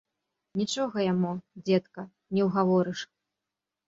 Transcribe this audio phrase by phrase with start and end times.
[0.59, 1.33] Нічога яму,
[1.67, 2.05] дзедка,
[2.39, 2.99] не ўгаворыш.